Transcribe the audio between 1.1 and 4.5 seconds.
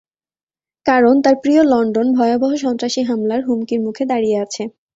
তার প্রিয় লন্ডন ভয়াবহ সন্ত্রাসী হামলার হুমকির মুখে দাঁড়িয়ে